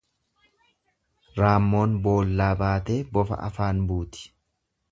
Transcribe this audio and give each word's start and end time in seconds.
Raammoon 1.41 1.93
boollaa 2.07 2.49
baatee 2.63 2.99
bofa 3.19 3.41
afaan 3.51 3.87
buuti. 3.93 4.25